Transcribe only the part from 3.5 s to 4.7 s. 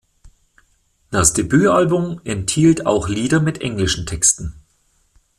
englischen Texten.